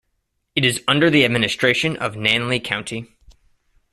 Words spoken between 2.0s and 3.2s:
Nanle County.